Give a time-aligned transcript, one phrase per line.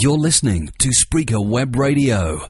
[0.00, 2.46] You're listening to Spreaker Web Radio.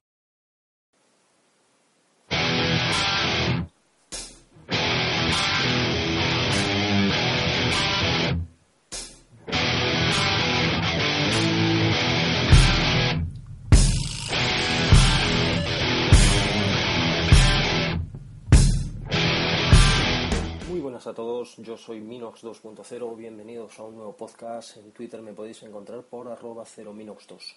[20.99, 24.79] Buenas a todos, yo soy Minox 2.0, bienvenidos a un nuevo podcast.
[24.79, 27.55] En Twitter me podéis encontrar por arroba 0minox2.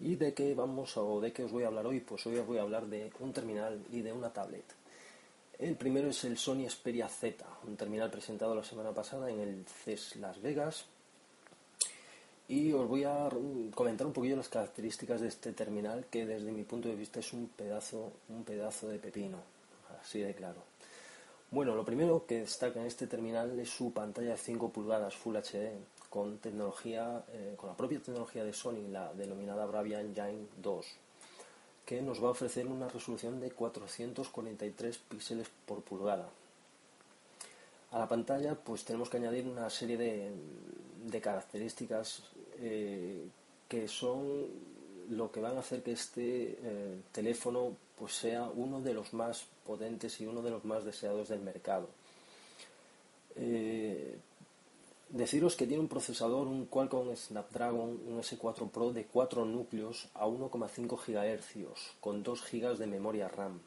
[0.00, 2.00] ¿Y de qué vamos o de qué os voy a hablar hoy?
[2.00, 4.66] Pues hoy os voy a hablar de un terminal y de una tablet.
[5.58, 9.64] El primero es el Sony Xperia Z, un terminal presentado la semana pasada en el
[9.64, 10.84] CES Las Vegas.
[12.46, 13.30] Y os voy a
[13.74, 17.32] comentar un poquillo las características de este terminal que desde mi punto de vista es
[17.32, 19.38] un pedazo, un pedazo de pepino,
[19.98, 20.75] así de claro.
[21.50, 25.36] Bueno, lo primero que destaca en este terminal es su pantalla de 5 pulgadas Full
[25.36, 25.70] HD
[26.10, 30.86] con tecnología, eh, con la propia tecnología de Sony, la denominada Bravia Engine 2,
[31.84, 36.28] que nos va a ofrecer una resolución de 443 píxeles por pulgada.
[37.92, 42.24] A la pantalla, pues tenemos que añadir una serie de, características
[42.58, 43.28] eh,
[43.68, 44.46] que son
[45.10, 49.46] lo que van a hacer que este eh, teléfono pues sea uno de los más
[49.66, 51.88] potentes y uno de los más deseados del mercado.
[53.36, 54.18] Eh,
[55.08, 60.26] deciros que tiene un procesador, un Qualcomm Snapdragon, un S4 Pro de 4 núcleos a
[60.26, 63.60] 1,5 GHz con 2 GB de memoria RAM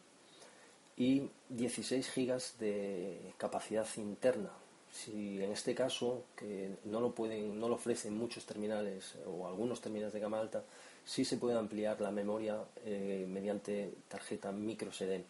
[0.97, 4.51] y 16 GB de capacidad interna.
[4.91, 9.81] Si en este caso, que no lo pueden, no lo ofrecen muchos terminales o algunos
[9.81, 10.63] terminales de gama alta,
[11.09, 15.23] sí se puede ampliar la memoria eh, mediante tarjeta micro SD.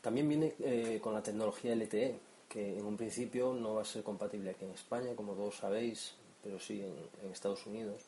[0.00, 2.16] También viene eh, con la tecnología LTE,
[2.48, 6.14] que en un principio no va a ser compatible aquí en España, como todos sabéis,
[6.44, 8.00] pero sí en, Estados Unidos.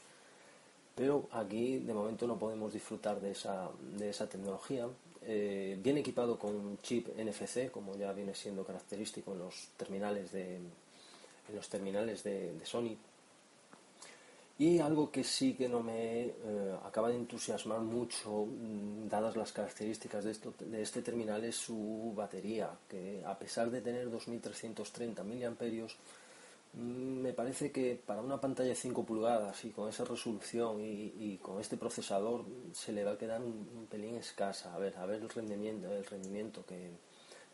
[0.94, 4.86] Pero aquí de momento no podemos disfrutar de esa, de esa tecnología.
[5.22, 10.30] Eh, viene equipado con un chip NFC, como ya viene siendo característico en los terminales
[10.30, 12.96] de, en los terminales de Sony.
[14.60, 19.52] Y algo que sí que no me eh, acaba de entusiasmar mucho, mm, dadas las
[19.52, 25.22] características de, esto, de este terminal, es su batería, que a pesar de tener 2330
[25.22, 25.86] mAh,
[26.74, 31.38] me parece que para una pantalla de 5 pulgadas y con esa resolución y, y
[31.40, 34.74] con este procesador se le va a quedar un, un, pelín escasa.
[34.74, 36.86] A ver, a ver el rendimiento, el rendimiento que,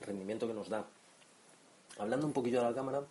[0.00, 0.84] el rendimiento que nos da.
[1.98, 3.02] Hablando un poquillo de la cámara,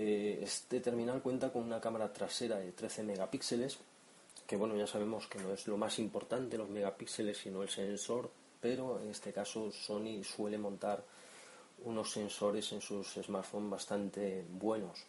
[0.00, 3.78] eh, este terminal cuenta con una cámara trasera de 13 megapíxeles,
[4.46, 8.30] que bueno, ya sabemos que no es lo más importante los megapíxeles, sino el sensor,
[8.60, 11.02] pero en este caso Sony suele montar
[11.84, 15.04] unos sensores en sus smartphones bastante buenos.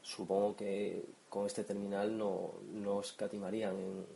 [0.00, 4.06] Supongo que con este terminal no, no escatimarían en,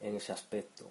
[0.00, 0.84] en ese aspecto.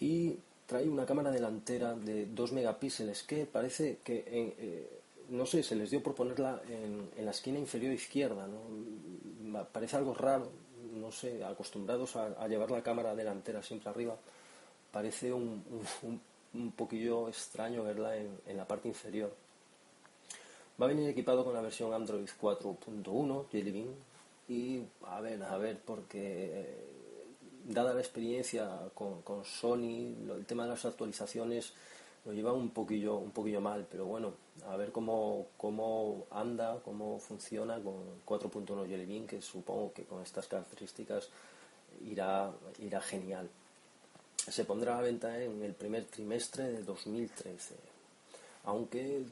[0.00, 5.62] Y trae una cámara delantera de 2 megapíxeles que parece que en, eh, no sé,
[5.62, 9.64] se les dio por ponerla en, en la esquina inferior izquierda, ¿no?
[9.72, 10.50] Parece algo raro,
[10.94, 14.16] no sé, acostumbrados a, llevar la cámara delantera siempre arriba,
[14.90, 15.62] parece un,
[16.52, 19.34] un, poquillo extraño verla en, en, la parte inferior.
[20.80, 23.94] Va a venir equipado con la versión Android 4.1 Jelly Bean
[24.48, 26.84] y a ver, a ver, porque eh,
[27.64, 31.72] dada la experiencia con, con Sony, el tema de las actualizaciones
[32.24, 34.32] lo lleva un poquillo, un poquillo mal, pero bueno,
[34.66, 37.94] a ver cómo, cómo anda, cómo funciona con
[38.26, 41.28] 4.1 Jelly Bean, que supongo que con estas características
[42.06, 43.48] irá, irá genial.
[44.36, 47.74] Se pondrá a la venta en el primer trimestre de 2013,
[48.64, 49.24] aunque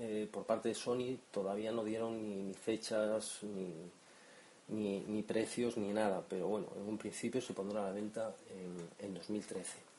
[0.00, 5.92] eh, por parte de Sony todavía no dieron ni, ni fechas, ni, ni, precios, ni
[5.92, 9.93] nada, pero bueno, en un principio se pondrá a la venta en, en 2013.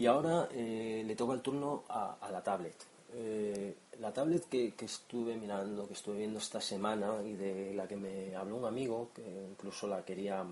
[0.00, 2.74] Y ahora eh, le toca el turno a, la tablet.
[3.12, 7.96] Eh, la tablet que, estuve mirando, que estuve viendo esta semana y de la que
[7.96, 10.42] me habló un amigo, que incluso la quería,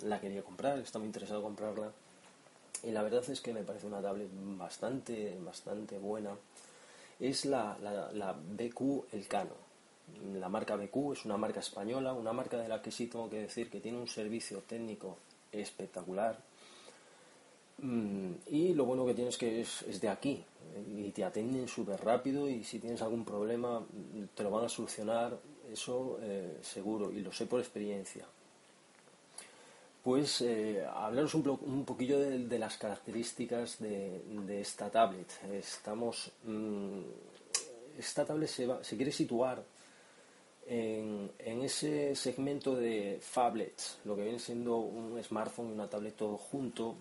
[0.00, 1.92] la quería comprar, muy interesado en comprarla.
[2.84, 6.30] Y la verdad es que me parece una tablet bastante, bastante buena.
[7.20, 9.56] Es la, la, la BQ Elcano.
[10.40, 13.42] La marca BQ es una marca española, una marca de la que sí tengo que
[13.42, 15.18] decir que tiene un servicio técnico
[15.52, 16.38] espectacular.
[17.78, 20.42] Mm, y lo bueno que tienes que es, es de aquí
[20.96, 23.84] y te atienden súper rápido y si tienes algún problema
[24.34, 25.38] te lo van a solucionar,
[25.72, 28.24] eso eh, seguro y lo sé por experiencia.
[30.02, 35.26] Pues eh, hablaros un, poquillo de, las características de, esta tablet.
[35.52, 37.00] Estamos, mm,
[37.98, 39.64] esta tablet se, se quiere situar
[40.68, 41.30] en,
[41.62, 46.96] ese segmento de phablets, lo que viene siendo un smartphone y una tablet todo junto,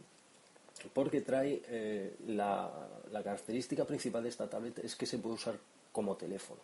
[0.94, 2.72] porque trae eh, la,
[3.24, 5.56] característica principal de esta tablet es que se puede usar
[5.92, 6.60] como teléfono.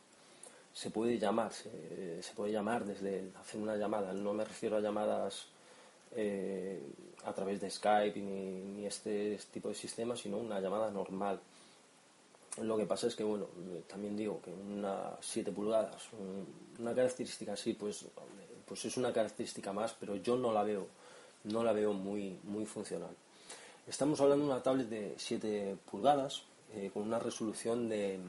[0.73, 1.69] Se puede llamar, se,
[2.35, 5.47] puede llamar desde hacer una llamada, no me refiero a llamadas
[6.15, 6.81] eh,
[7.25, 11.41] a través de Skype ni, ni este tipo de sistemas, sino una llamada normal
[12.57, 13.47] lo que pasa es que, bueno,
[13.87, 16.09] también digo que una 7 pulgadas,
[16.79, 18.05] una característica así, pues,
[18.65, 20.87] pues es una característica más, pero yo no la veo,
[21.45, 23.15] no la veo muy, muy funcional.
[23.87, 26.43] Estamos hablando de una tablet de 7 pulgadas
[26.75, 28.19] eh, con una resolución de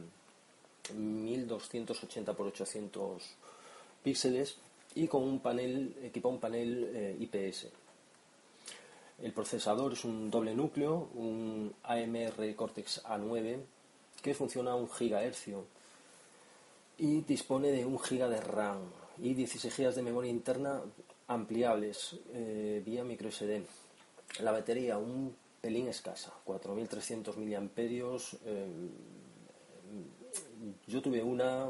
[0.94, 3.22] 1280 x 800
[4.02, 4.56] píxeles
[4.94, 7.68] y con un panel, equipa un panel eh, IPS.
[9.22, 13.58] El procesador es un doble núcleo, un AMR Cortex A9
[14.22, 15.66] que funciona a un gigahercio
[16.96, 18.78] y dispone de un giga de RAM
[19.18, 20.80] y 16 gigas de memoria interna
[21.28, 23.60] ampliables eh, vía microSD.
[24.40, 28.36] La batería un pelín escasa, 4.300 miliamperios.
[28.44, 28.66] Eh,
[30.86, 31.68] yo tuve una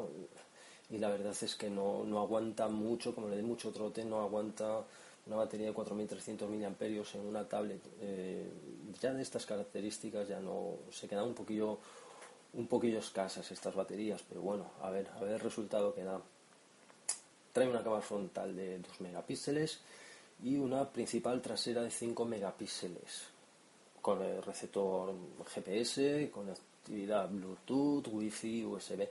[0.91, 4.83] y la verdad es que no, aguanta mucho, como le di mucho trote, no aguanta
[5.27, 7.81] una batería de 4.300 miliamperios en una tablet.
[8.00, 8.47] Eh,
[9.00, 11.79] ya de estas características ya no se queda un poquillo
[12.55, 16.21] un poquillo escasas estas baterías, pero bueno, a ver, a ver el resultado que da.
[17.53, 19.81] Trae una cámara frontal de 2 megapíxeles
[20.43, 23.29] y una principal trasera de 5 megapíxeles,
[24.03, 25.15] con el receptor
[25.55, 29.09] GPS, conectividad Bluetooth, Wi-Fi, USB.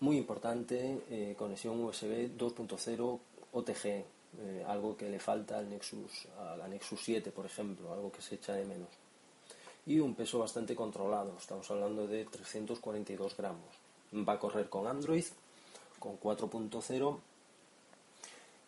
[0.00, 3.18] Muy importante, eh, conexión USB 2.0
[3.52, 4.04] OTG,
[4.66, 8.34] algo que le falta al Nexus, a la Nexus 7, por ejemplo, algo que se
[8.36, 8.88] echa de menos
[9.86, 13.68] y un peso bastante controlado, estamos hablando de 342 gramos.
[14.14, 15.24] Va a correr con Android,
[15.98, 17.18] con 4.0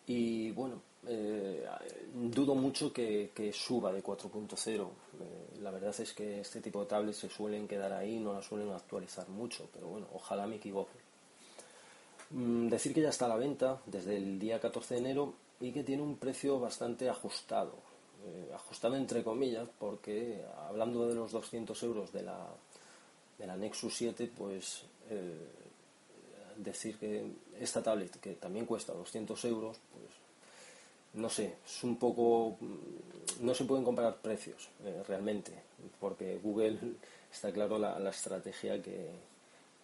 [0.07, 1.65] y bueno, eh,
[2.13, 4.81] dudo mucho que, suba de 4.0.
[5.19, 8.41] Eh, la verdad es que este tipo de tablets se suelen quedar ahí, no la
[8.41, 10.97] suelen actualizar mucho, pero bueno, ojalá me equivoque.
[12.31, 15.71] Mm, decir que ya está a la venta desde el día 14 de enero y
[15.71, 17.73] que tiene un precio bastante ajustado.
[18.25, 22.47] Eh, ajustado entre comillas, porque hablando de los 200 euros de la,
[23.37, 24.83] de la Nexus 7, pues
[26.57, 27.25] decir que
[27.59, 30.11] esta tablet, que también cuesta 200 euros, pues
[31.13, 32.57] no sé, es un poco.
[33.41, 35.51] No se pueden comparar precios eh, realmente,
[35.99, 36.79] porque Google
[37.31, 39.09] está claro la, la estrategia que,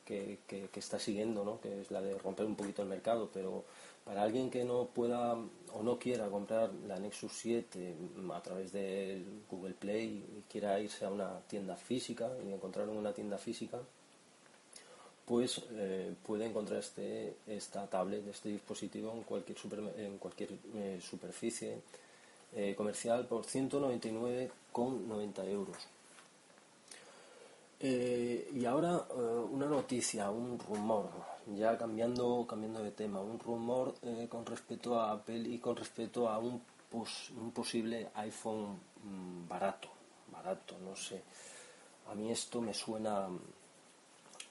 [0.05, 1.59] que, que, está siguiendo, ¿no?
[1.61, 3.63] que es la de romper un poquito el mercado, pero
[4.05, 5.33] para alguien que no pueda
[5.73, 7.95] o no quiera comprar la Nexus 7
[8.33, 13.13] a través de Google Play y quiera irse a una tienda física y encontrar una
[13.13, 13.79] tienda física,
[15.25, 19.57] pues eh, puede encontrar este, esta tablet, este dispositivo en cualquier,
[19.97, 21.81] en cualquier eh, superficie
[22.55, 25.77] eh, comercial por 199,90 euros.
[27.79, 29.05] y ahora
[29.51, 31.09] una noticia, un rumor
[31.47, 33.95] ya cambiando, cambiando de tema, un rumor
[34.29, 39.89] con respecto a Apple y con respecto a un, un posible iPhone mm, barato,
[40.31, 41.21] barato, no sé.
[42.09, 43.27] A mí esto me suena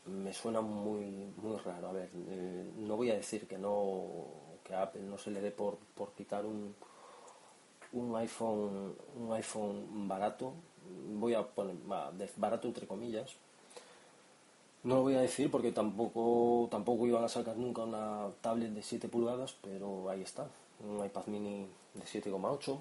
[0.06, 1.88] me suena muy muy raro.
[1.88, 4.26] A ver, eh, no voy a decir que no
[4.64, 6.74] que a Apple no se le dé por, por quitar un,
[7.92, 10.54] un iPhone un iPhone barato.
[11.14, 11.76] Voy a poner
[12.36, 13.36] barato entre comillas,
[14.84, 18.82] no lo voy a decir porque tampoco, tampoco iban a sacar nunca una tablet de
[18.82, 20.48] 7 pulgadas, pero ahí está,
[20.80, 22.80] un iPad mini de 7,8.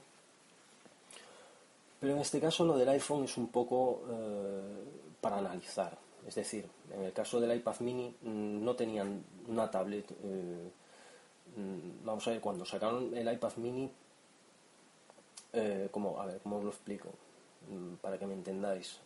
[2.00, 4.84] Pero en este caso lo del iPhone es un poco eh,
[5.22, 5.96] para analizar.
[6.28, 10.12] Es decir, en el caso del iPad mini mm, no tenían una tablet.
[10.24, 10.72] Eh,
[11.58, 13.92] mm, vamos a ver, cuando sacaron el iPad mini,
[15.54, 17.10] eh, como, a ver, ¿cómo os lo explico?
[17.70, 19.00] Mm, para que me entendáis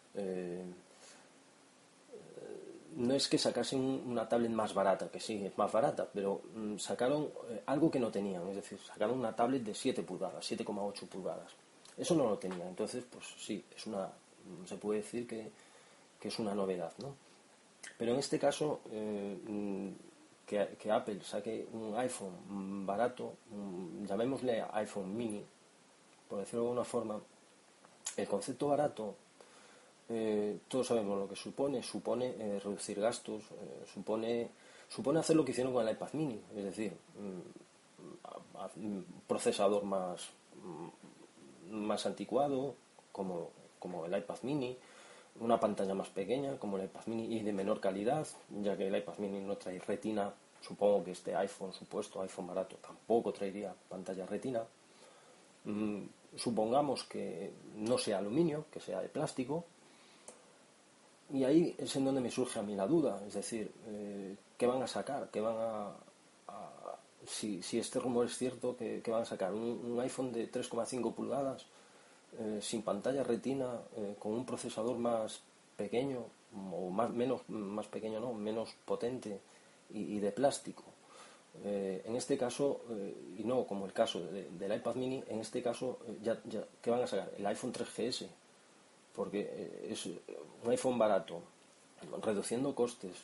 [2.95, 6.41] no es que sacasen una tablet más barata, que sí, es más barata, pero
[6.77, 11.07] sacaron eh, algo que no tenían, es decir, sacaron una tablet de 7 pulgadas, 7,8
[11.07, 11.51] pulgadas.
[11.97, 14.09] Eso no lo tenían, entonces, pues sí, es una,
[14.65, 15.51] se puede decir que,
[16.27, 17.15] es una novedad, ¿no?
[17.97, 19.89] Pero en este caso, eh, mm,
[20.45, 23.33] que, Apple saque un iPhone barato,
[24.05, 25.43] llamémosle iPhone mini,
[26.29, 27.19] por decirlo de alguna forma,
[28.17, 29.15] el concepto barato,
[30.09, 33.43] eh, todos sabemos lo que supone, supone eh, reducir gastos,
[33.91, 34.49] supone,
[34.87, 36.95] supone hacer lo que hicieron con el iPad mini, es decir,
[38.75, 40.29] un procesador más,
[41.71, 42.75] más anticuado,
[43.11, 44.77] como, como el iPad mini,
[45.39, 48.25] una pantalla más pequeña como el iPad mini y de menor calidad,
[48.61, 52.77] ya que el iPad mini no trae retina, supongo que este iPhone, supuesto iPhone barato,
[52.77, 54.63] tampoco traería pantalla retina.
[55.65, 56.03] Mm,
[56.35, 59.65] supongamos que no sea aluminio, que sea de plástico.
[61.33, 64.67] Y ahí es en donde me surge a mí la duda, es decir, eh, ¿qué
[64.67, 65.29] van a sacar?
[65.31, 65.91] ¿Qué van a,
[67.25, 69.51] si, este rumor es cierto, ¿qué, van a sacar?
[69.51, 71.65] un iPhone de 3,5 pulgadas?
[72.37, 75.41] Eh, sin pantalla retina, eh, con un procesador más
[75.77, 76.25] pequeño,
[76.73, 79.39] o más, menos, más pequeño, no, menos potente
[79.89, 80.83] y, de plástico.
[81.63, 82.81] Eh, en este caso,
[83.37, 86.41] y no como el caso del iPad mini, en este caso, ya,
[86.81, 87.31] ¿qué van a sacar?
[87.37, 88.27] El iPhone 3GS,
[89.15, 91.41] porque es un iPhone barato,
[92.21, 93.15] reduciendo costes,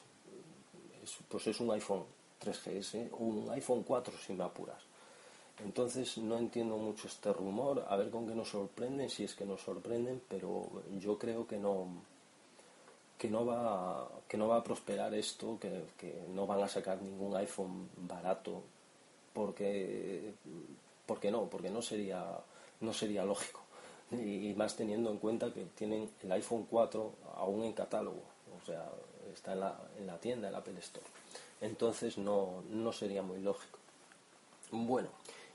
[1.28, 2.06] pues es un iPhone
[2.42, 4.91] 3GS o un iPhone 4 si me apuras.
[5.64, 9.46] Entonces no entiendo mucho este rumor, a ver con qué nos sorprenden, si es que
[9.46, 11.88] nos sorprenden, pero yo creo que no
[13.18, 17.36] que no va que no va a prosperar esto, que, no van a sacar ningún
[17.36, 18.64] iPhone barato,
[19.34, 20.34] porque
[21.06, 22.26] porque no, porque no sería
[22.80, 23.62] no sería lógico
[24.12, 28.24] y, más teniendo en cuenta que tienen el iPhone 4 aún en catálogo,
[28.62, 28.90] o sea
[29.32, 31.06] está en la, en la tienda, en la Apple Store.
[31.62, 33.80] Entonces no, no sería muy lógico.
[34.72, 35.10] Bueno,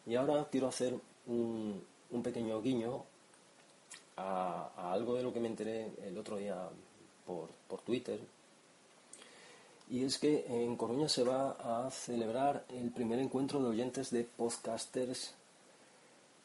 [0.07, 0.95] y ahora quiero hacer
[1.27, 1.83] un,
[2.23, 3.05] pequeño guiño
[4.17, 6.57] a, algo de lo que me enteré el otro día
[7.27, 7.49] por,
[7.83, 8.19] Twitter.
[9.91, 14.25] Y es que en Coruña se va a celebrar el primer encuentro de oyentes de
[14.25, 15.35] podcasters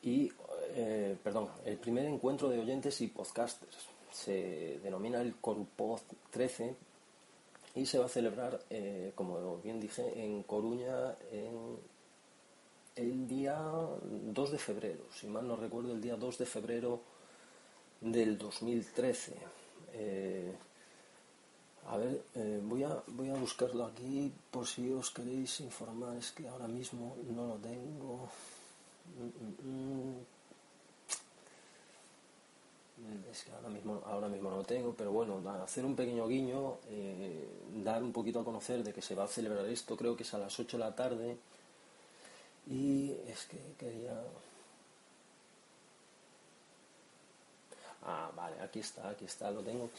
[0.03, 0.31] y,
[0.75, 3.87] eh, perdón, el primer encuentro de oyentes y podcasters.
[4.11, 6.01] Se denomina el Corupod
[6.31, 6.75] 13
[7.75, 11.15] y se va a celebrar, eh, como bien dije, en Coruña
[13.01, 17.01] el día 2 de febrero, si mal no recuerdo, el día 2 de febrero
[17.99, 19.35] del 2013.
[19.93, 20.55] Eh,
[21.87, 26.31] a ver, eh, voy, a, voy a buscarlo aquí por si os queréis informar, es
[26.31, 28.29] que ahora mismo no lo tengo.
[33.31, 36.77] Es que ahora mismo, ahora mismo no lo tengo, pero bueno, hacer un pequeño guiño,
[36.89, 37.47] eh,
[37.83, 40.33] dar un poquito a conocer de que se va a celebrar esto, creo que es
[40.35, 41.37] a las 8 de la tarde
[42.71, 44.13] y es que quería...
[48.03, 49.89] Ah, vale, aquí está, aquí está, lo tengo.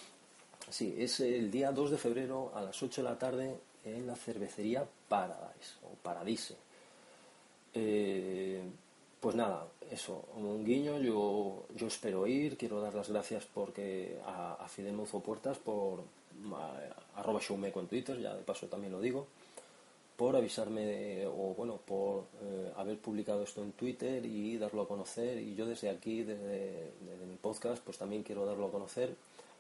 [0.71, 4.17] Sí, es el día 2 de febrero a las 8 de la tarde en la
[4.17, 6.57] cervecería Paradise o Paradise.
[7.75, 8.63] Eh,
[9.21, 14.55] pues nada, eso, un guiño, yo, yo espero ir, quiero dar las gracias porque a,
[14.55, 16.03] a Fidel Mozo Puertas por
[17.15, 19.27] arroba showmeco en Twitter, ya de paso también lo digo
[20.17, 25.39] por avisarme o bueno por eh, haber publicado esto en Twitter y darlo a conocer.
[25.39, 26.93] Y yo desde aquí desde,
[27.27, 29.15] mi podcast pues también quiero darlo a conocer.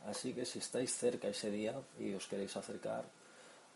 [0.06, 3.04] Así que si estáis cerca ese día y os queréis acercar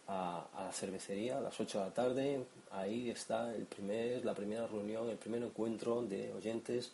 [0.09, 4.65] a, la cervecería a las 8 de la tarde ahí está el primer la primera
[4.65, 6.93] reunión el primer encuentro de oyentes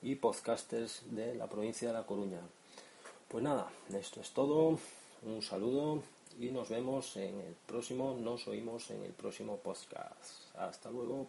[0.00, 2.40] y podcasters de la provincia de La Coruña.
[3.28, 4.78] Pues nada esto es todo.
[5.24, 6.02] Un saludo
[6.38, 10.54] y nos vemos en el próximo, nos oímos en el próximo podcast.
[10.56, 11.28] Hasta luego.